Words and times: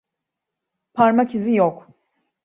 Parmak 0.93 1.31
izi 1.41 1.51
yok. 1.55 1.87